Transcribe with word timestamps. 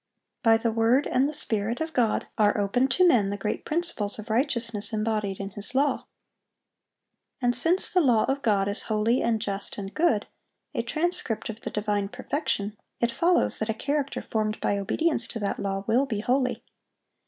By 0.41 0.57
the 0.57 0.71
word 0.71 1.05
and 1.05 1.29
the 1.29 1.31
Spirit 1.31 1.79
of 1.79 1.93
God 1.93 2.25
are 2.35 2.57
opened 2.59 2.89
to 2.93 3.07
men 3.07 3.29
the 3.29 3.37
great 3.37 3.65
principles 3.65 4.17
of 4.17 4.31
righteousness 4.31 4.91
embodied 4.93 5.39
in 5.39 5.51
His 5.51 5.75
law. 5.75 6.07
And 7.39 7.55
since 7.55 7.87
the 7.87 8.01
law 8.01 8.23
of 8.25 8.41
God 8.41 8.67
is 8.67 8.81
"holy, 8.89 9.21
and 9.21 9.39
just, 9.39 9.77
and 9.77 9.93
good," 9.93 10.25
a 10.73 10.81
transcript 10.81 11.49
of 11.51 11.61
the 11.61 11.69
divine 11.69 12.09
perfection, 12.09 12.75
it 12.99 13.11
follows 13.11 13.59
that 13.59 13.69
a 13.69 13.75
character 13.75 14.23
formed 14.23 14.59
by 14.59 14.79
obedience 14.79 15.27
to 15.27 15.39
that 15.39 15.59
law 15.59 15.83
will 15.85 16.07
be 16.07 16.21
holy. 16.21 16.63